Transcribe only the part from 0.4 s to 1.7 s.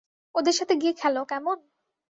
সাথে গিয়ে খেলো, কেমন?